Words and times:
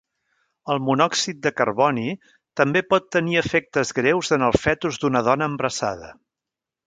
El 0.75 0.79
monòxid 0.85 1.41
de 1.47 1.51
carboni 1.59 2.05
també 2.61 2.83
pot 2.93 3.05
tenir 3.17 3.37
efectes 3.43 3.95
greus 3.99 4.33
en 4.37 4.47
el 4.49 4.59
fetus 4.63 4.99
d'una 5.03 5.25
dona 5.31 5.51
embarassada. 5.53 6.11